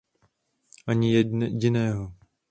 Ani 0.89 1.11
jediného. 1.51 2.03